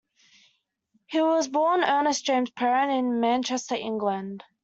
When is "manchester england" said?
3.19-4.43